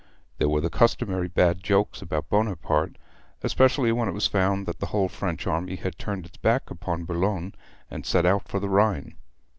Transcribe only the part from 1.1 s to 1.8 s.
bad